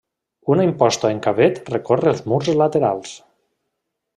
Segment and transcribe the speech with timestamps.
[0.53, 3.13] Una imposta en cavet recorre els murs laterals.